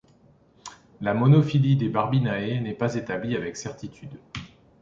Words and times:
La 0.99 1.13
monophylie 1.13 1.75
des 1.75 1.87
Barbinae 1.87 2.59
n'est 2.59 2.73
pas 2.73 2.95
établie 2.95 3.35
avec 3.35 3.55
certitude. 3.55 4.17